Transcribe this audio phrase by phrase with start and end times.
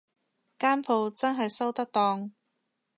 [0.57, 2.31] 間舖真係收得檔